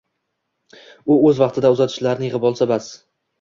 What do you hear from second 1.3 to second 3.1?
vaqtida uzatganlarini yigʻib olsa, bas